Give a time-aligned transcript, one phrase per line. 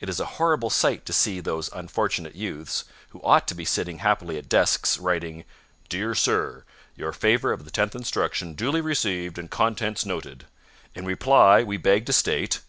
[0.00, 4.00] It is a horrible sight to see those unfortunate youths, who ought to be sitting
[4.00, 5.46] happily at desks writing
[5.88, 8.14] "Dear Sir, Your favor of the tenth inst.
[8.56, 10.44] duly received and contents noted.
[10.94, 12.60] In reply we beg to state...."